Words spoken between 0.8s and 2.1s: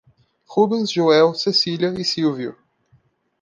Joel, Cecília e